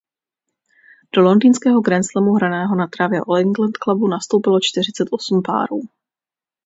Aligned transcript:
Do 1.15 1.21
londýnského 1.21 1.81
grandslamu 1.81 2.33
hraného 2.33 2.75
na 2.75 2.87
trávě 2.87 3.19
All 3.27 3.37
England 3.37 3.77
Clubu 3.83 4.07
nastoupilo 4.07 4.59
čtyřicet 4.61 5.07
osm 5.11 5.41
párů. 5.45 5.81